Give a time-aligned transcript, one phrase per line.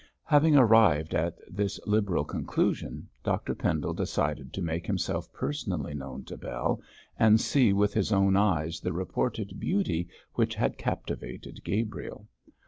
[0.23, 6.37] Having arrived at this liberal conclusion, Dr Pendle decided to make himself personally known to
[6.39, 6.81] Bell
[7.19, 12.27] and see with his own eyes the reported beauty which had captivated Gabriel.